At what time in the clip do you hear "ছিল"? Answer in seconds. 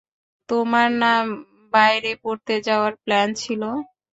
3.41-3.61